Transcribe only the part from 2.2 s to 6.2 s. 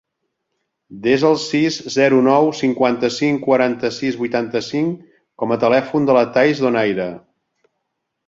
nou, cinquanta-cinc, quaranta-sis, vuitanta-cinc com a telèfon de